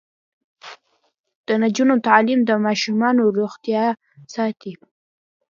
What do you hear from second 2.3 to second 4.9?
د ماشومانو روغتیا ساتي.